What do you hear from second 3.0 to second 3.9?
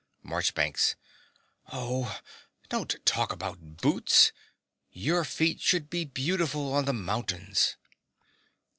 talk about